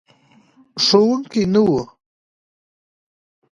[0.85, 1.73] ښوونکی نه و.